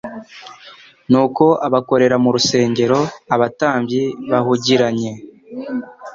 [1.09, 2.99] Nuko abakorera mu rusengero,
[3.35, 5.11] abatambyi bahugiranye,